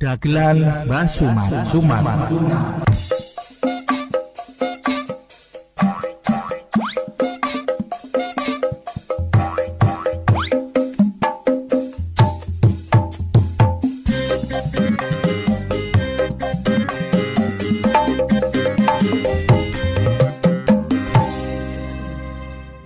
[0.00, 1.52] Dagelan Mbah Suman.
[1.68, 2.04] Suman.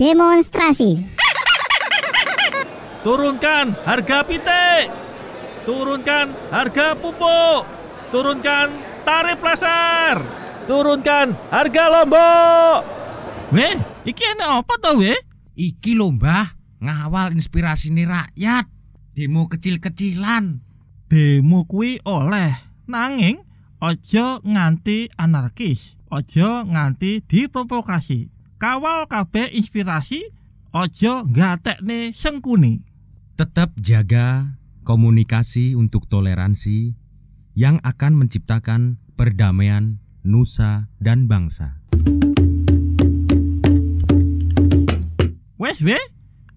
[0.03, 0.99] Demonstrasi.
[3.07, 5.14] Turunkan harga pitik.
[5.65, 7.65] Turunkan harga pupuk.
[8.13, 8.69] Turunkan
[9.01, 10.21] tarif pasar.
[10.69, 12.81] Turunkan harga lombok.
[13.49, 15.17] Weh, iki enak apa tau weh?
[15.57, 16.53] Iki lho mbah,
[16.85, 18.69] ngawal inspirasi nih rakyat.
[19.17, 20.61] Demo kecil-kecilan.
[21.09, 23.41] Demo kuwi oleh nanging
[23.81, 25.97] ojo nganti anarkis.
[26.13, 28.29] Ojo nganti diprovokasi.
[28.61, 30.29] Kawal kabeh inspirasi
[30.77, 32.85] ojo gatekne sengkuni.
[33.41, 36.93] Tetap jaga komunikasi untuk toleransi
[37.57, 41.81] yang akan menciptakan perdamaian nusa dan bangsa.
[45.57, 45.97] Wes we,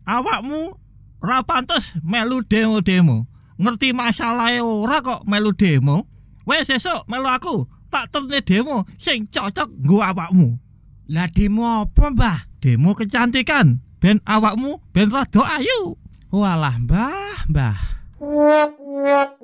[0.04, 0.76] awakmu
[1.24, 3.30] ora pantes melu demo-demo.
[3.58, 6.06] Ngerti masalahe ora kok melu demo.
[6.44, 10.60] Wes esuk melu aku, tak terne demo sing cocok nggo awakmu.
[11.08, 12.40] Lah demo apa mbah?
[12.60, 15.96] Demo kecantikan, ben awakmu ben rada ayu.
[16.28, 17.97] Walah mbah, mbah.
[18.20, 19.37] Thank you.